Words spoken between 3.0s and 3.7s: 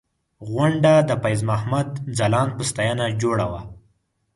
جوړه وه.